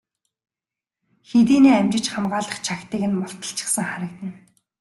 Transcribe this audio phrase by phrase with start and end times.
[1.29, 4.31] Хэдийнээ амжиж хамгаалах чагтыг нь мулталчихсан харагдана.